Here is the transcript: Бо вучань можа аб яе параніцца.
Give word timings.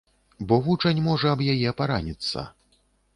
Бо 0.51 0.55
вучань 0.67 1.01
можа 1.07 1.33
аб 1.35 1.43
яе 1.55 1.73
параніцца. 1.83 2.47